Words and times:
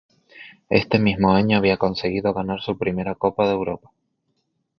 Este 0.71 0.97
mismo 0.97 1.31
año 1.31 1.59
había 1.59 1.77
conseguido 1.77 2.33
ganar 2.33 2.59
su 2.59 2.75
primera 2.75 3.13
Copa 3.13 3.45
de 3.45 3.53
Europa. 3.53 3.91